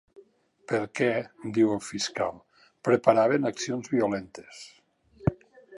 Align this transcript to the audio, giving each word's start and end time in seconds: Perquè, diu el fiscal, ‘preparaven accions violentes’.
Perquè, 0.71 1.09
diu 1.57 1.73
el 1.75 1.83
fiscal, 1.89 2.41
‘preparaven 2.89 3.49
accions 3.53 3.95
violentes’. 3.95 4.65